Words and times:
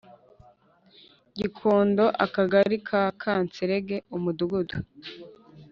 Gikondo 1.37 2.05
Akagari 2.25 2.77
ka 2.87 3.03
Kanserege 3.21 3.95
Umudugudu 4.15 4.75